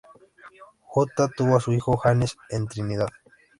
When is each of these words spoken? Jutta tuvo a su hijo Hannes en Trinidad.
Jutta 0.91 1.27
tuvo 1.27 1.55
a 1.55 1.59
su 1.59 1.73
hijo 1.73 1.95
Hannes 1.95 2.35
en 2.49 2.65
Trinidad. 2.67 3.09